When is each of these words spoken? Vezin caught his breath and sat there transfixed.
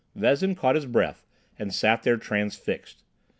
Vezin 0.15 0.55
caught 0.55 0.73
his 0.73 0.87
breath 0.87 1.27
and 1.59 1.71
sat 1.71 2.01
there 2.01 2.17
transfixed. 2.17 3.03